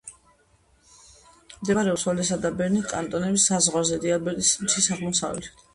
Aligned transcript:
მდებარეობს 1.51 2.07
ვალესა 2.09 2.39
და 2.47 2.53
ბერნის 2.63 2.89
კანტონების 2.95 3.47
საზღვარზე, 3.53 4.05
დიალბერეტის 4.09 4.55
მთის 4.67 4.95
აღმოსავლეთით. 4.99 5.67